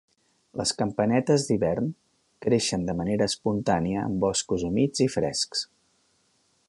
[0.59, 1.91] Les campanetes d'hivern
[2.45, 5.67] creixen de manera espontània en boscos humits i frescs.